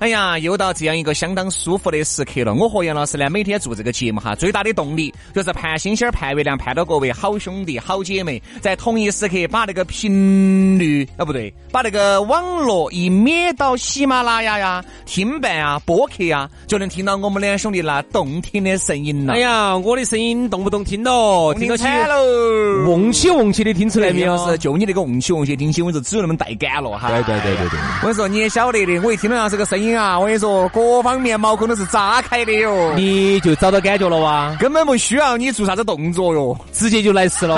[0.00, 2.54] 哎呀，又到这样一个相当舒服的时刻了。
[2.54, 19.34] 我和杨老师呢，每天做这个节目哈，最大的动力就是盼星星儿、盼月亮，盼到各位好兄弟、好姐妹在同一时刻把那个频率啊，不对，把那个网络一灭到喜马拉雅呀、听伴啊、播客呀，就能听到我们两兄弟那动听的声音了。
[19.34, 22.88] 哎呀，我的声音动不动听到，听到起惨喽！
[22.88, 24.48] 瓮起瓮起的听出来没有？
[24.48, 27.10] 是，就你那个瓮起瓮起听起，我就只有那么带感了哈。
[27.10, 27.78] 对对对对对。
[28.00, 32.92] 我跟你说，你也晓得的，我一听到杨这个声音啊，我跟你说，各方面毛孔都是炸开的哟。
[32.94, 34.56] 你就找到感觉了哇？
[34.58, 37.56] 根本不需要你做啥子动作哟，直接就来吃了。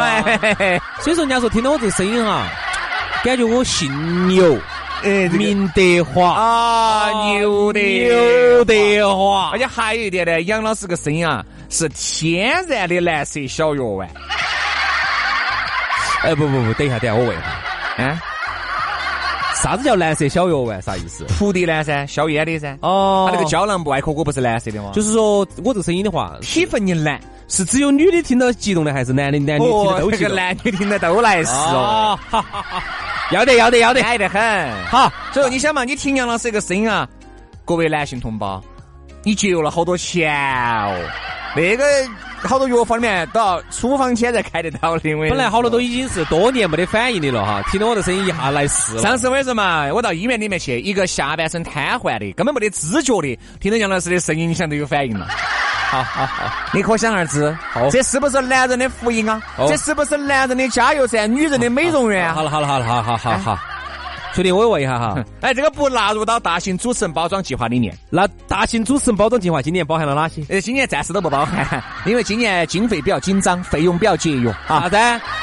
[1.00, 2.46] 所以说，人家说听到我这个声音哈，
[3.24, 4.58] 感觉我姓牛，
[5.02, 14.08] 哎，明德华啊，牛的牛德华，而且还有一点呢，杨老师个声音啊，是天然的蓝色小药丸。
[16.22, 17.46] 哎，不不不，等一下，等一下，我问一下，
[17.98, 18.18] 嗯。
[19.62, 20.82] 啥子叫蓝色小药丸？
[20.82, 21.24] 啥意思？
[21.38, 22.76] 蒲地蓝噻，消炎的噻。
[22.82, 24.90] 哦，它那个胶囊外壳果不是蓝色的吗？
[24.92, 30.34] 就是说我这个声音的话，体分你蓝，是只有女的听到激动的，还是男的男女听都激动？
[30.34, 32.18] 男女听的都来是哦。
[33.30, 34.84] 要得要得要得，爱得很。
[34.86, 37.08] 好，所以说你想嘛，你听杨老师这个声音啊，
[37.64, 38.60] 各位男性同胞，
[39.22, 40.34] 你节约了好多钱
[40.84, 40.98] 哦。
[41.54, 41.84] 那个
[42.42, 45.14] 好多药房里面都要处方签才开得到的。
[45.28, 48.98] 本来好多都已经是多年没得反应的了哈，听到我的声音一下来试。
[48.98, 55.28] 上次我跟你说嘛，我到医院里面去，一个下半身瘫痪的，根本没得知觉的，听到杨老师的声音，你想都有反应了。
[55.90, 57.56] 好好好，你可想而知，
[57.90, 59.40] 这是不是男人的福音啊？
[59.68, 62.32] 这是不是男人的加油站、女人的美容院？
[62.34, 63.58] 好了好了好了好好好好。
[64.34, 67.94] 兄弟，我问一下哈， 哎，这个不纳入到大型主持人包装计划里面。
[68.08, 70.42] 那大型主持人包装计划今年包含了哪些？
[70.48, 74.82] 呃，今年暂时都不包含， 因为今年经费比较紧张，费用比较节约啊。
[74.82, 74.96] 啥子？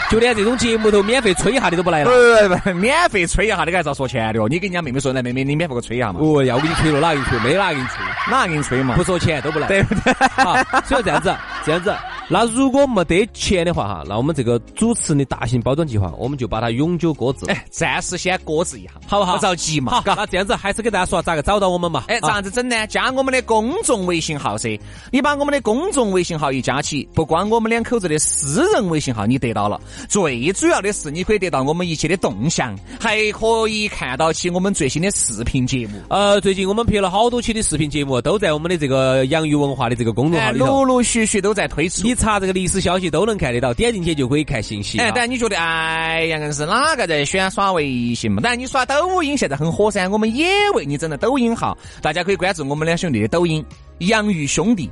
[0.10, 2.10] 就连这种节目头免费吹一下的都不来了？
[2.10, 4.48] 不不不，免费吹一下的，还是要说钱的哦。
[4.50, 6.20] 你跟人家妹妹说，来妹妹，你免费给我吹一下嘛？
[6.22, 7.38] 哦，要给你吹了，哪给你吹？
[7.40, 8.06] 没哪给你吹？
[8.32, 8.96] 哪给你吹嘛？
[8.96, 10.14] 不说钱都不来，对不对？
[10.32, 10.56] 好，
[10.86, 11.94] 所以这样子，这样子。
[12.30, 17.46] 那如果没得钱的话哈，那我们这个主持的大型包装计划，我们就把它永久搁置。
[17.48, 19.36] 哎，暂时先搁置一下，好不好？
[19.36, 19.94] 不着急嘛。
[19.94, 22.04] 好，那这样子还是给大家说咋个找到我们嘛？
[22.08, 22.86] 哎，咋子整呢？
[22.86, 24.80] 加我们的公众微信号噻。
[25.12, 36.00] 你把我们的公众微信号一加起，不光我们两口子的私人微信号你得到了，最主要的是你可以得到我们一切的动向，还可以看到起我们最新的视频节目。
[36.10, 42.08] 呃，最近我们拍了好多期的视频节目，都在我们的这个洋芋文化的这个公众号里头，陆陆续续都在推出。
[42.19, 43.09] 查这个历史消息。
[43.09, 45.00] 都能看得到，点进去就可以看信息。
[45.00, 48.40] 哎，但你觉得，哎呀，硬是哪个在选耍微信嘛？
[48.41, 53.66] 当然，你耍抖音现在很火噻，我们也为你整了抖音号，大家可以关注我们两兄弟的抖音
[54.06, 54.88] “洋芋兄弟”，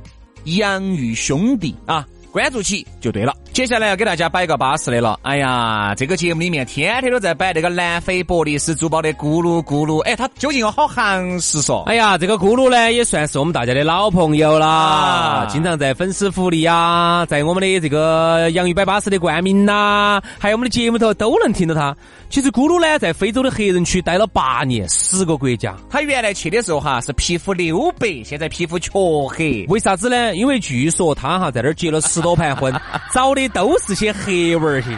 [0.58, 2.04] 洋芋兄弟啊。
[2.30, 3.34] 关注起就对了。
[3.58, 5.18] 接下来要给大家摆个巴适的了。
[5.22, 9.98] 哎呀，这个节目里面天天都在摆那个南非伯利斯珠宝的咕噜咕噜。
[10.02, 11.82] 哎，他究竟有好行实说？
[11.88, 21.92] 哎呀，这个咕噜呢也算是我们大家的老朋友啦，经常在粉丝福利呀，在我们的这个洋芋摆巴士的冠名呐，还有我们的节目头都能听到他。
[22.30, 25.74] 其实咕噜呢，在非洲的黑人区待了八年，十个国家。
[25.90, 29.66] 他原来去的时候哈是皮肤溜白，现在皮肤黢黑。
[29.68, 30.36] 为啥子呢？
[30.36, 32.72] 因为据说他哈在那儿结了十多盘婚，
[33.12, 34.88] 找的都是些黑娃儿些。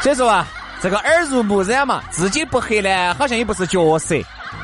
[0.00, 0.46] 所以说啊，
[0.82, 4.16] 这个耳濡目染嘛，自己不黑呢，好像也不是角色。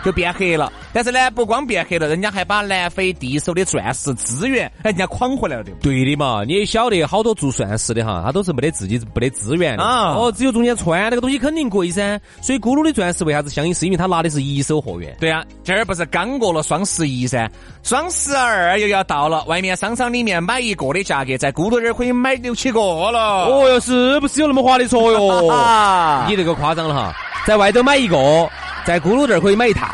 [0.04, 6.04] 就变黑了，但是呢，不光变黑了，人家还把南非第一手的钻石资源，人家诓回来了，对不对？
[6.04, 10.14] 的嘛，你也晓得，好多做钻石的哈，他都是没得自己没得资源的啊。
[10.14, 12.18] 哦，只有中间穿那个东西肯定贵噻。
[12.40, 13.72] 所以咕噜的钻石为啥子香？
[13.74, 15.14] 是因为他拿的是一手货源。
[15.20, 17.50] 对啊，今儿不是刚过了双十一噻，
[17.82, 23.46] 双十二又要到了，外面商场里面买一个的价格，在咕噜这儿可以买六七个了。
[23.46, 25.52] 哦哟，是不是有那么划得着哟？
[26.26, 27.14] 你这个夸张了哈，
[27.46, 28.48] 在外头买一个。
[28.90, 29.86] 在咕噜这儿可以买一套，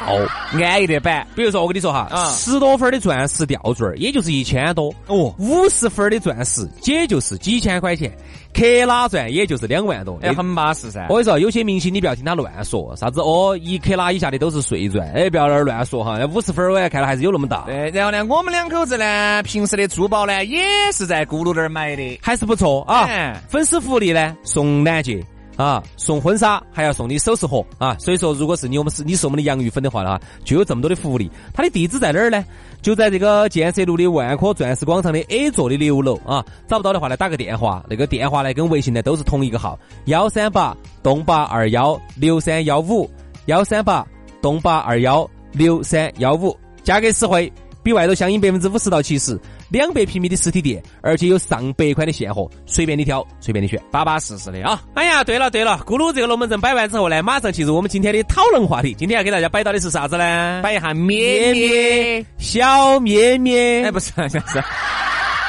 [0.55, 1.27] 安逸的板。
[1.35, 8.11] 比如说我跟你说哈，啊十多分的钻石吊坠儿也就是一千多，哦，五十分的钻石也就是几千块钱，
[8.55, 10.19] 克拉钻也就是两万多。
[10.23, 11.05] 哎，很巴适噻。
[11.11, 16.17] 我跟你说，有些明星你不要听他乱说，啥子哦，一克拉以下的都是碎钻，哎，不要那儿乱说哈。
[16.19, 20.65] 那五十分儿我看了还是有那么大，对，然后呢，我们两口子呢，平时的珠宝呢，也
[20.95, 22.19] 是在咕噜这儿买的。
[22.23, 23.03] 还是不错啊。
[23.03, 25.23] 哎粉丝福利呢，送钻戒
[25.57, 27.97] 啊，送婚纱，还要送你首饰盒啊。
[27.99, 31.31] 所以说，如果是你我们是你是我们的洋芋粉的话呢，就有这么多的福利。
[31.55, 32.45] 它的地址在哪儿呢？
[32.83, 36.45] 就在这个建设路的万科钻石广场的 A 座的六楼啊。
[36.69, 43.11] 找不到的话呢，打个电话，那个电话呢跟微信呢都是同一个号：幺三八栋八二幺六三幺五，
[43.47, 44.07] 幺三八
[44.43, 46.57] 栋八二幺六三幺五。
[46.85, 47.53] 价格实惠，
[47.83, 49.37] 比外头相应百分之五十到七十。
[49.69, 53.81] 两百平米的实体店，而且有上百款的现货，随便你挑，随便你选。
[53.91, 54.83] 巴巴适适的啊！
[54.95, 58.95] 哎呀，对了对了，咕噜这个龙门阵摆完之后呢，马上进入我们今天的讨论话题。
[58.95, 60.61] 今天要给大家摆到的是啥子呢？
[60.63, 62.27] 摆一下咩咩。
[62.39, 63.85] 小咩咩。
[63.85, 64.63] 哎，不是，不是。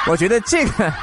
[0.09, 0.93] 我觉得这个，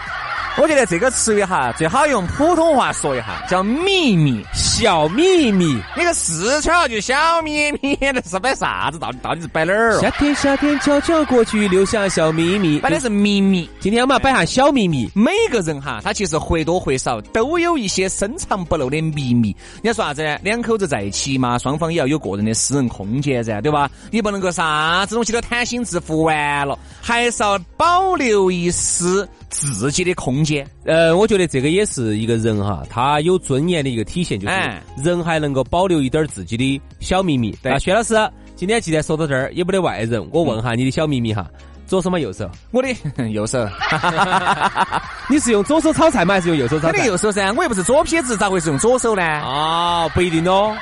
[0.63, 4.45] 我觉得这个词语哈，最好用普通话说一下，叫秘密。
[4.55, 5.81] 小秘密。
[5.97, 8.99] 那个四川话就小秘密，那是摆啥子？
[8.99, 10.11] 到底到底是摆哪儿夏？
[10.13, 12.79] 天夏天悄悄过去，留下小秘密。
[12.79, 13.69] 摆的是秘密。
[13.81, 15.09] 今天我们要摆下小秘密。
[15.15, 19.55] 每个人哈，他其实或多或少都有一些深藏不露的秘密。
[19.83, 20.39] 你要说啥子呢？
[20.43, 23.91] 两口子在一起嘛，双方也要有个人的私人空间噻，对吧？
[24.11, 30.67] 你不能够啥子东西都贪心自负完了，还是要保留一丝自己的空间。
[30.85, 37.57] 呃，我觉得这个也是一个人哈，他有尊严的一个体现，就是哎人还能够保留一点自己的小秘密。
[37.63, 38.15] 对啊，薛老师，
[38.55, 41.47] 今天既然说到这儿，也不得外人，我问下你的小秘密哈，
[41.87, 42.19] 左手吗？
[42.19, 42.49] 右手？
[42.71, 42.89] 我的
[43.31, 43.67] 右手，
[45.29, 46.35] 你是用左手炒菜吗？
[46.35, 47.07] 还是用右手炒肯定菜？
[47.09, 49.23] 右手噻，我又不是左撇子，咋会是用左手呢？
[49.23, 50.77] 啊，不一定哦。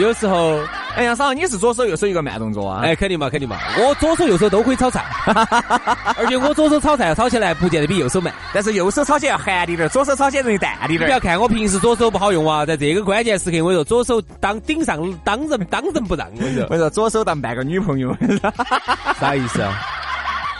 [0.00, 0.58] 有时候，
[0.96, 2.80] 哎呀，嫂，你是左手右手一个慢动作啊？
[2.82, 5.04] 哎，肯定嘛，肯定嘛，我左手右手都可以炒菜，
[6.16, 8.32] 而且我左手炒菜炒起来不见得比右手慢。
[8.54, 11.12] 但是右手炒起来要含滴点儿，左手炒起来容易淡滴你不点儿。
[11.12, 18.16] 要看我平时左手不好用啊，在这个关键时刻，我说左手当顶上当仁当仁不让，我 说我说左手当半个女朋友，
[19.20, 19.74] 啥意思啊？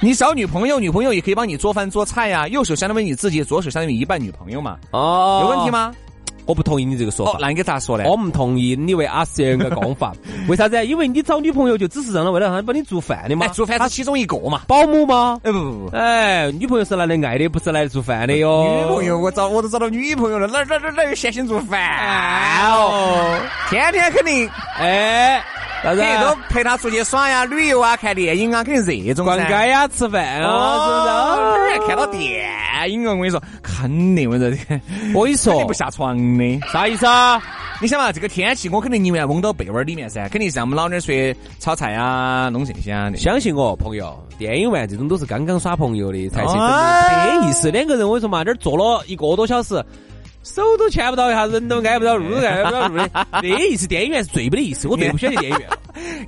[0.03, 5.71] 你找女朋友，女朋友也可以帮你做饭做菜呀、右手相当于你自己，左手相当于一半女朋友嘛，哦有问题？
[5.71, 5.94] 吗？
[6.46, 7.32] 我不同意你这个说法，。
[7.32, 8.04] 哦那应该咋说呢？
[8.06, 10.12] 我不同意你为阿是这样个讲法，
[10.48, 10.84] 为啥子？
[10.87, 14.62] 因为你找女朋友就只是让她为了让他帮你做饭的嘛哎，，做饭是其中一个嘛。
[14.66, 15.40] 保姆吗？
[15.44, 18.82] 哎不不不，哎，女朋友是拿来爱的，不是来做饭的哟。
[18.82, 21.81] 女朋友我找我都找到女朋友了，哪哪哪哪有闲心做饭
[22.70, 22.90] 哦？
[22.92, 25.42] 哦，天天肯定哎，
[25.94, 26.05] 肯？
[26.05, 31.88] 定都陪他出去耍呀、旅游啊、看电影啊，肯定这种逛街呀，吃饭啊，哦，是不是？
[31.88, 34.81] 看到电影啊，我跟你说，肯定我跟你说，
[35.15, 36.61] 我跟你说肯定不，下床的。
[36.73, 37.41] 啥意思啊？
[37.79, 43.19] 你想嘛，这个天气，我肯定宁愿蒙到被窝里面噻，肯定是让我们老娘睡炒菜啊、弄这些啊的。
[43.19, 47.71] 相信我，朋友，电影院这种都是刚刚耍朋友的才去，哎没得意思。
[47.71, 49.75] 两个人我跟你说嘛，这儿坐了一个多小时，
[50.46, 53.10] 手都牵不到一下，人都挨不到，路都挨不到路的，
[53.43, 53.87] 那意思。
[53.87, 55.78] 电影院是最没得意思，我最不喜欢去电影院了。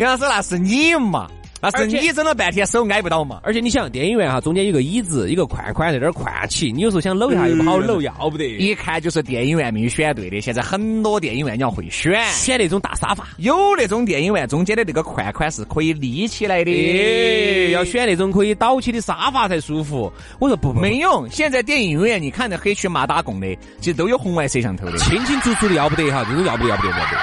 [0.01, 1.31] 杨老师，那是你嘛，
[1.61, 3.41] 那是你整了半天手挨不到嘛。
[3.43, 8.45] 而且你想，电影院哈中间有个椅子，一个宽宽在那儿宽起，你有时候想搂一下又不好搂，要不得。
[8.45, 10.41] 一看就是电影院没有选对的。
[10.41, 16.71] 现在很多电影院你要会选，选那种大沙发，有那种电影院中间的那个宽宽是可以立起来的。
[16.71, 20.13] 哎，要选那种可以倒起的沙发才舒服。
[20.39, 23.47] 我说不不，没有，现在电影院你看那黑黢麻打拱的，
[23.81, 24.99] 其实都有红外摄像头的。
[24.99, 27.21] 清清楚楚的要不得哈，这种要不得要不得要不得。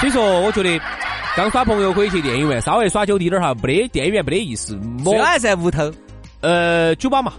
[0.00, 0.78] 所以说，我觉得
[1.36, 4.78] 刚耍朋友可以去电影院，稍微耍久滴点儿哈，没得电影院没得意思。
[5.04, 5.92] 我最好还在屋头。
[6.40, 7.32] 呃酒吧嘛，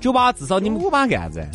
[0.00, 1.46] 酒吧至少你们酒吧干啥子？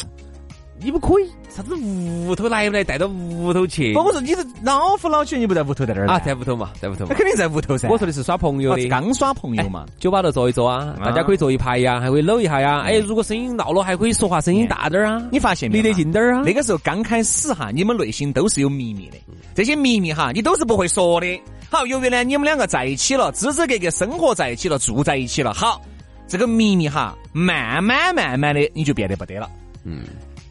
[0.82, 6.20] 你们可以啥子屋头来不来带到屋头去不，我说你是老夫老妻，你不在屋头在哪儿啊，啊？
[6.20, 7.16] 在屋头嘛，在屋头嘛那。
[7.16, 7.90] 肯定在屋头噻。
[7.90, 9.86] 我说的是耍朋友哦的，刚耍朋友嘛。
[10.00, 12.80] 酒吧头坐一坐啊，大家可以坐一排呀，还可以搂一下呀。
[12.82, 15.90] 哎，如果声音闹了，还可以说话声音大点儿啊，你发现没离？
[15.90, 16.44] 得近点儿啊。
[16.46, 19.18] 那个时候刚开始哈，你们内心都是有秘密的，
[19.54, 21.42] 这些秘密哈，你都是不会说的。
[21.70, 25.82] 好，由于呢你们两个在一起了，支支格格生活在一起了，住在一起了，好，
[26.28, 29.50] 这个秘密哈，慢慢慢慢的你就变得不得了。
[29.84, 30.04] 嗯，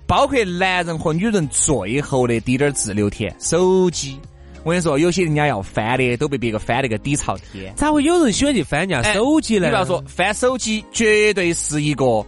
[0.08, 4.18] 包括男人和女人最后的滴点儿自留田，手机。
[4.64, 7.72] 我跟你说，有些人家要翻的，都被别个翻了个底朝天。
[7.76, 9.66] 咋会有人喜欢去翻人家哎手机呢？
[9.66, 12.24] 你不要说翻手机，绝对是一个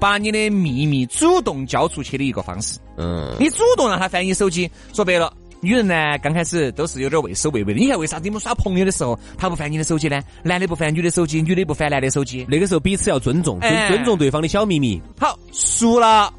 [0.00, 2.80] 把你的秘密主动交出去的一个方式。
[2.96, 5.32] 嗯，你主动让他翻你手机，说白了。
[5.60, 7.78] 女人呢，刚开始都是有点畏首畏尾的。
[7.78, 10.20] 你看，为啥子你们耍朋友的时候，他不翻你的手机呢？
[10.42, 12.44] 男的不翻女的手机，女的不翻男的手机。
[12.48, 16.32] 那个时候彼此要尊重，尊哎尊重对方的小秘密，好，熟了，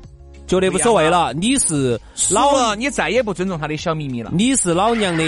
[0.51, 1.33] 觉得无所谓了。
[1.33, 1.97] 你是
[2.29, 4.31] 老老了，你再也不尊重他的小秘密了。
[4.33, 5.23] 你是老娘的，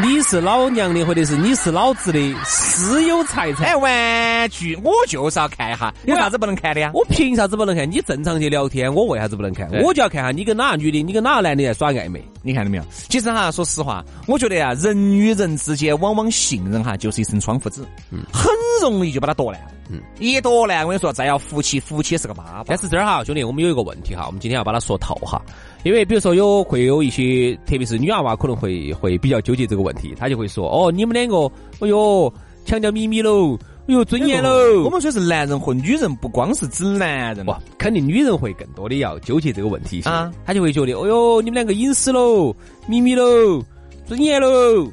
[0.00, 3.66] 你是老娘的，或者是你是老子的私有财产。
[3.66, 6.92] 哎，玩具我就是要看一下，有啥子不能看的呀？
[6.94, 7.90] 我凭啥子不能看？
[7.90, 9.68] 你正常去聊天，我为啥子不能看？
[9.82, 12.22] 我就要看下你跟哪个女的，你跟哪个男的在耍暧昧。
[12.42, 12.84] 你看到没有？
[13.08, 18.48] 其实哈，说实话，我觉得啊，人与人之间往往信任哈，就是一层窗户纸，嗯很
[18.80, 19.60] 容易就把它夺烂。
[19.90, 22.62] 嗯，一夺烂，我跟你说，再要夫妻，夫妻是个妈。
[22.66, 25.42] 但是这儿哈，兄弟，我们有一个问题哈，我们今天要把它说透哈。
[25.84, 32.32] 因为比如说有会有一些，特别是女娃娃可能会会比较纠结这个问题，她就会说：“哦，你们两个，哎呦，
[32.64, 33.56] 强调秘密喽，
[33.86, 34.50] 哎呦，尊严喽。”
[34.84, 40.30] 我们说是男人和女人，不光是指男人，不，肯定女人会更多的要纠结这个问题啊。
[40.44, 42.54] 她就会觉得：“哦哟，你们两个隐私喽，
[42.86, 43.62] 秘密喽，
[44.04, 44.84] 尊严喽，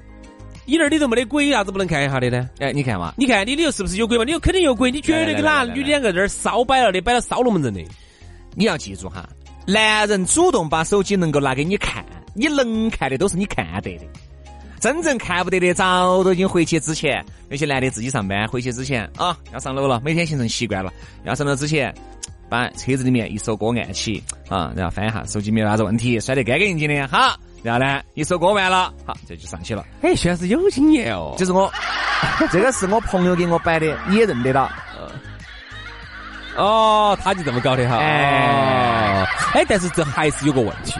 [0.65, 4.23] 你那儿里头没得鬼，啥子不能看一下的呢？”哎，你看嘛，你看你里头是不是有鬼嘛？
[4.23, 7.81] 你有肯定有鬼，你绝对跟哪女的两个在这儿烧摆了的，摆到烧龙门阵的。
[8.53, 9.27] 你要记住哈。
[9.65, 14.05] 男人主动把手机能够拿给你看，你能看的都是你看得的，
[14.79, 20.93] 真正看不得的早都已经回去之前，有些男的自己上班回去之前啊，要上楼了，每天形成习惯了，
[21.23, 21.91] 要上楼之前
[22.47, 29.83] 把车子里面一首歌按起啊，然后翻一下手机没有啥子问题，摔得干干净净的，好，然后呢一首歌完了，好这就上去了。
[30.01, 31.71] 哎，在是有经验哦，就是我，
[32.51, 34.69] 这个是我朋友给我摆的，你也认得到。
[36.57, 37.97] 哦，他就这么搞的哈。
[37.97, 40.93] 哎，哎，但是这还是有个问题，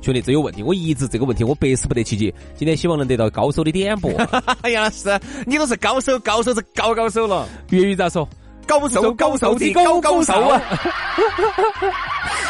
[0.00, 0.62] 兄弟，这有问题。
[0.62, 2.32] 我一直这个问题我百思不得其解。
[2.56, 4.10] 今天希望能得到高手的点拨。
[4.70, 7.46] 杨老师，你都是高手，高手是高高手了。
[7.70, 8.26] 粤语咋说？
[8.66, 10.60] 高手，高手的高高手啊！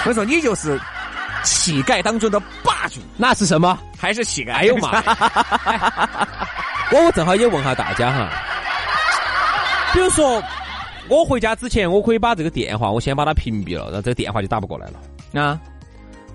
[0.06, 0.80] 我说你就是
[1.42, 3.76] 乞丐当中的霸主，那是什么？
[3.98, 4.52] 还是乞丐？
[4.52, 5.02] 哎呦妈！
[6.92, 8.28] 我我正好也问下大家哈，
[9.92, 10.40] 比如说。
[11.08, 15.42] 我回家之前，我可以把这个电话，我先把它屏蔽了，然后这个电话就打不过来了。
[15.42, 15.60] 啊，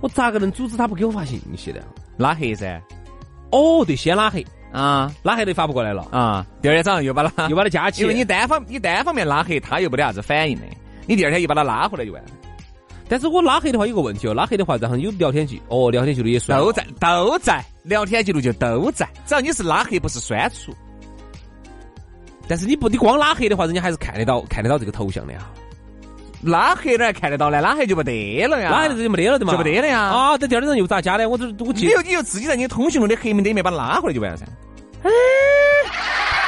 [0.02, 1.84] 我咋个能阻止他不给我发信息的？
[2.18, 2.82] 拉黑噻。
[3.52, 6.46] 哦，对，先拉黑啊，拉黑就发不过来了啊。
[6.62, 10.66] 第二天早上又把他 又把他加起，因为你单方你单方面拉黑，他又没得啥子反应的。
[11.06, 12.30] 你第二天又把他拉回来就完了。
[13.08, 20.74] 但是我拉黑的话有个问题哦，拉黑的话然后有聊天记哦，聊天记录也算都在都在，聊天记录就都在，只要你是拉黑不是删除。
[22.48, 25.39] 但是你不，你光拉黑的话，人家还是看得到看得到这个头像的呀。
[26.44, 27.60] 拉黑哪还看得到呢？
[27.62, 28.70] 拉黑就没得了呀。
[28.70, 29.51] 拉黑就没得了的嘛？
[29.54, 30.01] 就没得了呀。
[30.01, 31.27] 啊，这第二天又咋加的？
[31.27, 31.88] 我这我记。
[31.88, 34.46] 你又你又自己在你通讯录的黑名单里面把他拉回来就完了噻。
[35.04, 35.10] 哎。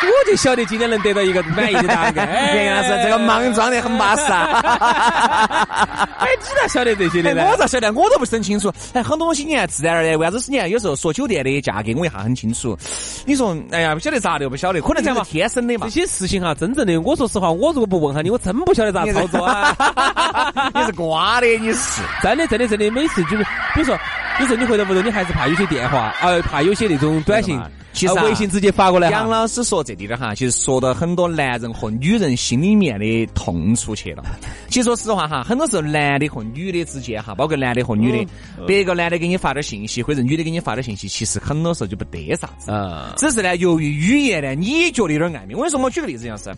[0.01, 2.13] 我就晓得今天能得到一个满意的答案。
[2.55, 6.07] 原来是这个莽撞的很巴适啊！
[6.19, 7.47] 哎，你咋晓得这些的呢？
[7.51, 7.91] 我咋晓得？
[7.93, 8.71] 我都不是很清楚。
[8.93, 12.77] 哎，很多东西你看自然而然，为啥子是你看有时候说酒店的价格，我一下很清楚。
[13.25, 15.87] 你说，哎呀，不晓得咋的，不晓得，可能这是天生的嘛。
[15.87, 19.75] 这些事情哈，真正的，我说实话，我如果不问下你，我真不晓得咋操作啊。
[20.73, 23.97] 你是瓜的，你是真的，真的，真的，每次就是，比如说，
[24.39, 27.59] 有时候你回到屋头，你还是怕有些电话，呃，怕有些那种短信。
[27.91, 29.09] 其实微信直接发过来。
[29.09, 34.23] 杨老师说这里的哈，其实说到很多男人和女人心里面的痛处去了。
[34.69, 38.31] 其实说实话哈，很多时候男的和女的之间哈，包括男的和女的，
[38.65, 42.71] 别个男的给你发点信息，或者女的给你发点信息，其实很多时候就不得啥子。
[42.71, 43.11] 嗯。
[43.17, 45.55] 只是呢，由于语言呢，你觉得有点暧昧。
[45.55, 46.55] 我跟你说，我举个例子，杨老师，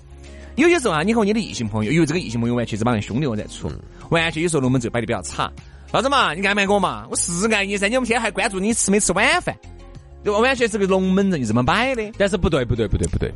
[0.57, 3.71] 有些时候啊，你和你的异性朋友，因为这个异性朋友完全是把人兄弟伙在处，
[4.09, 5.51] 完全有时候龙门阵摆的比较差。
[5.91, 6.33] 啥子嘛？
[6.33, 7.05] 你爱不爱我嘛？
[7.09, 9.55] 我是爱你噻，你们天还关注你吃没吃晚饭。
[10.23, 12.03] 就完全是个龙门阵，就这么摆的。
[12.17, 13.33] 但是不对，不对，不对，不对。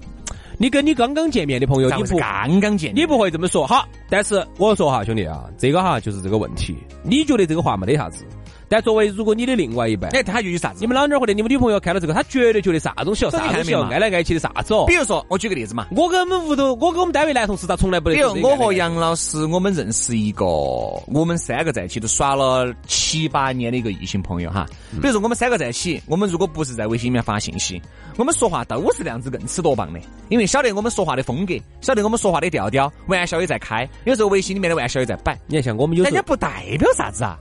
[0.57, 3.67] 你跟你刚刚见面的朋友，你不刚刚见，你不会这么说。
[3.67, 6.77] 好，但是我说哈，兄弟啊，这个哈就是这个问题。
[7.03, 8.23] 你觉得这个话没得啥子？
[8.67, 10.79] 但作为如果你的另外一半，哎，他就有啥子？
[10.81, 14.85] 你们老娘或者你们女朋友看到这个，他绝对觉得啥东西哦，啥东西哦，爱来爱去的啥子哦？
[14.87, 18.15] 比如说，我举个例子嘛，我跟我们屋头，我跟我们单位男同事，他从来不得。
[18.15, 24.65] 比如我和杨老师，我们认识一个，我们三个在一起都耍了七八年的一个异性朋友哈。
[25.01, 27.81] 比如说我们三个在一起，我们如果不是在微信里面发信息，
[28.17, 35.37] 我们说话都是那样子硬吃多棒的，因为晓得我们说话的风格，晓得我们说话的调调，玩笑也在开，有时候微信里面的玩笑也在摆。
[35.47, 37.37] 你看像我们有人家不代表啥子啊。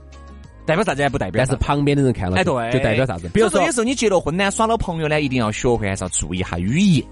[0.65, 1.01] 代表啥子？
[1.03, 3.29] 还不代表，但是旁边的人看了，哎，对，就代表啥子？
[3.33, 7.03] 比如说，有时候你结了婚呢，耍了朋友呢，一定要学会还是要注意一下语言。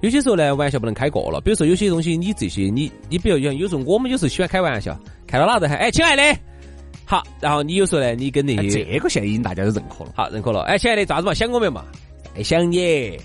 [0.00, 1.40] 有些时候呢，玩笑不能开过了。
[1.40, 6.40] 比如说，有些东西你这些，你你比如讲，有时候我们有时候喜欢开玩笑，看到哪个喊哎，亲爱的，
[7.04, 10.60] 好，然后你有时候呢，你跟那些这个现在已经大家都认可了，好，认可了。
[10.62, 11.34] 哎，亲爱的，咋子嘛？
[11.34, 11.84] 想我没嘛？
[12.36, 13.18] 哎想你，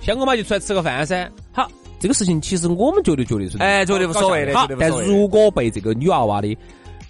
[0.00, 1.28] 想我嘛就出来吃个饭噻。
[1.50, 4.54] 好，这个事情其实我们觉得觉得是，哎，觉得无所谓的。
[4.54, 6.56] 好，但如果被这个女娃娃的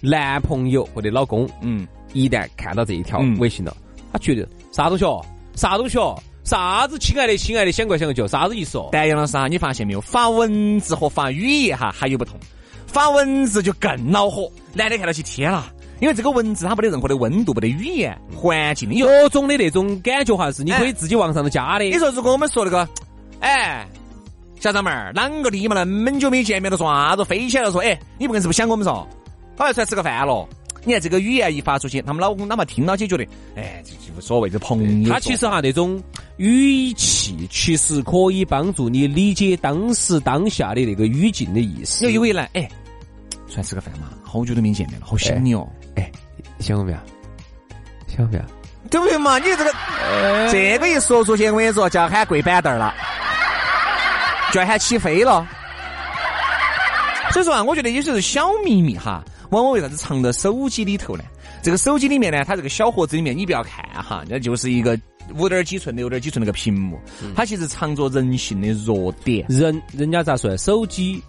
[0.01, 1.87] 男朋友或者老公，嗯。
[2.13, 3.73] 一旦看到这一条微信了，
[4.11, 5.23] 他觉得啥东西哦，
[5.55, 8.89] 啥东西哦，啥子亲爱的，亲爱的，想过想过就啥子意思哦？
[8.91, 12.37] 但杨老师啊，你发现没有，发文字和发语言哈还有不同，
[12.85, 14.51] 发文字就更恼火。
[14.73, 21.85] 男的看到起，天啦，因为这个文字它没得任何的温度，没得语言环境的，有各种的那种感觉哈，是你可以自己往上头加的。
[21.85, 22.85] 你说如果我们说那个，
[23.39, 23.87] 哎，
[24.59, 25.75] 小张妹儿，啷个的嘛？
[25.75, 27.71] 那么久没见面了，说啥子飞起来了？
[27.71, 29.07] 说，哎，你不跟是不是想我们说？
[29.61, 30.47] 好像出来吃个饭了。
[30.83, 33.23] 你看这个语言一发出去，他们老公哪怕听到起觉得，
[33.55, 35.09] 哎，这无所谓，这朋友。
[35.13, 36.01] 他其实哈那种
[36.37, 42.03] 语气，其实可以帮助你理解当时当下的那个语境的意思。
[42.05, 42.67] 有一位来，哎，
[43.47, 45.69] 出来吃个饭嘛，好久都没见面了，好想你哦。
[45.95, 46.11] 哎，
[46.59, 46.97] 想我没有？
[48.07, 48.43] 想我没有？
[48.89, 49.37] 对不对嘛？
[49.37, 49.71] 你这个
[50.51, 52.91] 这个一说出去，我跟你说，就要喊跪板凳了，
[54.51, 55.47] 就要喊起飞了。
[57.31, 59.23] 所以说啊，我觉得有些是小秘密哈。
[59.51, 61.23] 往往为啥子藏在手机里头呢？
[61.61, 64.99] 这个手机里面呢，它这个小盒子里面，你不要看哈，那就是一个
[65.37, 66.97] 五点几寸、六点几寸那个屏幕，
[67.35, 69.45] 它其实藏着人性的弱点。
[69.49, 70.55] 人人家咋说？
[70.57, 71.21] 手机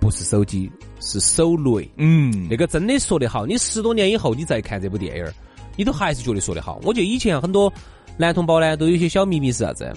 [0.00, 1.88] 不是手机，是手雷。
[1.96, 3.46] 嗯，那个真的说得好。
[3.46, 5.24] 你十多年以后你再看这部电影
[5.76, 6.80] 你都还是觉得说得好。
[6.82, 7.72] 我觉得以前很多
[8.16, 9.90] 男同胞呢，都有些小秘密是啥子？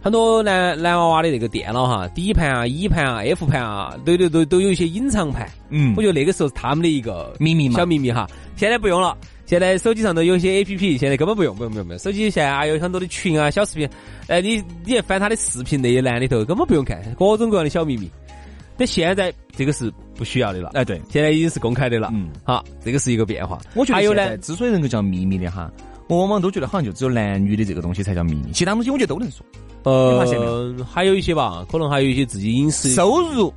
[0.00, 5.48] 很多男男娃娃的那个电脑哈，底盘啊、E 盘啊、F 盘啊，都都都都有一些隐藏盘。
[5.70, 8.26] 嗯，我觉得那个时候是他们的一个秘密小秘密哈。
[8.56, 11.98] 现在不用了，现在手机上头有些 A P P，现在根本不用，不用，不用，不用。
[11.98, 13.88] 手机现在还有很多的群啊、小视频，
[14.28, 18.08] 哎，你你翻他的视频那一栏里头，根本不用看，各种各样的小秘密。
[18.76, 22.10] 但现在这个是不需要的了，哎，对，现在已经是公开的了。
[22.12, 23.58] 嗯，好，这个是一个变化。
[23.74, 25.68] 我觉得还有呢，之所以能够叫秘密的哈，
[26.08, 29.44] 我往往都觉得好像就只有男女的这个东西才叫秘密，其他东西我觉得都能说。
[29.84, 32.90] 呃，还有一些吧，可能还有一些自己隐私。
[32.94, 33.52] 收入，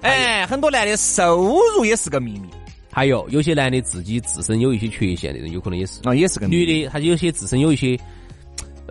[0.00, 2.48] 哎，很多男的收入也是个秘密。
[2.90, 6.00] 还有有些男的自己自身有一些缺陷，那种有可能也是。
[6.04, 7.98] 啊，也是个女的，她有些自身有一些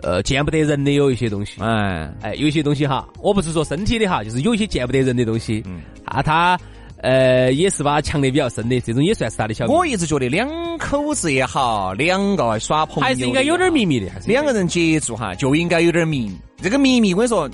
[0.02, 2.12] 呃见不得人的有一些东西，哎。
[2.22, 6.58] 哎，有一些东西哈，我不是说身体的哈，就是有一些见不得人的东西，嗯，啊他。
[7.06, 9.64] 呃，也是把强得比较深的，这种也算是他的小。
[9.66, 16.36] 我一直觉得两口子也好，两个耍朋友还是应该有点秘密的，还是两个人接触哈，就应该有点秘密。
[16.60, 17.48] 这个秘密，我跟你说，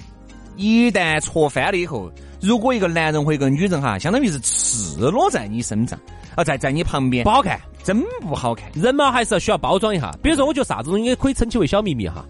[0.56, 6.00] 一旦戳翻了以后，如果一个男人或一个女人哈，相当于是赤裸在你身上，
[6.34, 8.70] 啊，在在你旁边，不好看，真不好看。
[8.74, 10.10] 人嘛，还是要需要包装一下。
[10.22, 12.24] 比如说，我觉得啥子东西可以称其为小秘密哈。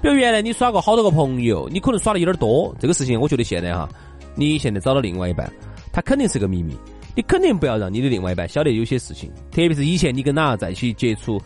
[0.00, 3.86] 比如原来你耍过好多个朋友，你可能耍的有点多，这个事情，我觉得现在哈，
[4.34, 5.52] 你现在找到另外一半，
[5.96, 6.76] 他肯定是个秘密。
[7.14, 11.40] 你肯定不要让你的另外一半晓得有些事情，特别是以前你跟哪个在一起接触、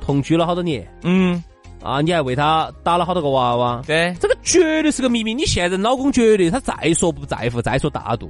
[0.00, 1.40] 同居了好多年，嗯，
[1.80, 5.32] 啊，你还为他打了好多个娃娃，对，这个绝对是个秘密。
[5.32, 8.28] 你现在老公绝对他再说不在乎，再说大度，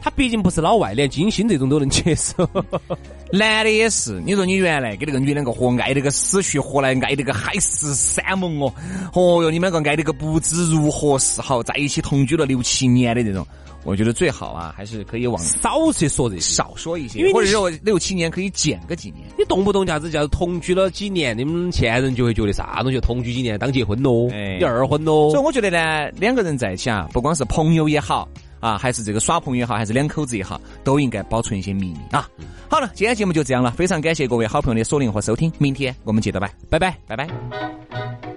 [0.00, 2.48] 他毕竟不是老外，连金星这种都能接受。
[3.32, 8.72] 男的也是，你说你原来跟那个女两个活爱那个死去活来，爱那个海誓山盟哦，
[9.14, 13.46] 哦哟，你们两个爱那个不知如何是好，在一起同居了六七年的这种。
[13.82, 19.26] 我觉得最好啊，还是可以往少去说这些，少说一些，因为或者说六七年可以减个几年。
[19.38, 25.30] 你动不动啥子叫同居了几年，你们前人就会觉得啥东西同居几年当结婚喽，你二婚喽。
[25.30, 28.28] 所以我觉得呢，两个人在一起啊，不光是朋友也好
[28.60, 32.28] 啊，还是这个耍朋友也好，还是两口子也好，都应该保存一些秘密啊。
[32.68, 38.29] 好了，今天节目就这样了，非常感谢各位好朋友的锁定和收听，明天我们接着拜，拜拜，拜拜。